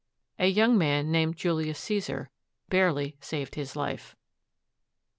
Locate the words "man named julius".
0.79-1.77